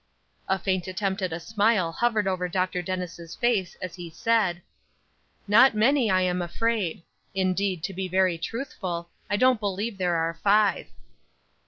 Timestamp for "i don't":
9.29-9.59